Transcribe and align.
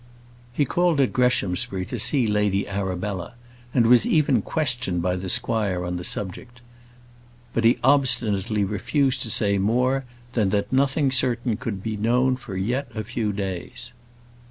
He 0.51 0.65
called 0.65 0.99
at 0.99 1.13
Greshamsbury 1.13 1.85
to 1.85 1.99
see 1.99 2.25
Lady 2.25 2.67
Arabella, 2.67 3.35
and 3.71 3.85
was 3.85 4.03
even 4.03 4.41
questioned 4.41 4.99
by 5.03 5.15
the 5.15 5.29
squire 5.29 5.85
on 5.85 5.97
the 5.97 6.03
subject. 6.03 6.61
But 7.53 7.65
he 7.65 7.77
obstinately 7.83 8.63
refused 8.63 9.21
to 9.21 9.29
say 9.29 9.59
more 9.59 10.05
than 10.33 10.49
that 10.49 10.73
nothing 10.73 11.11
certain 11.11 11.55
could 11.55 11.83
be 11.83 11.97
known 11.97 12.35
for 12.35 12.57
yet 12.57 12.87
a 12.95 13.03
few 13.03 13.31
days. 13.31 13.93